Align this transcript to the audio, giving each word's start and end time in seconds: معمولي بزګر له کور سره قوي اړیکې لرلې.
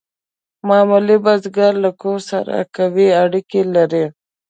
معمولي 0.67 1.17
بزګر 1.25 1.73
له 1.83 1.91
کور 2.01 2.19
سره 2.31 2.55
قوي 2.75 3.07
اړیکې 3.23 3.61
لرلې. 3.73 4.05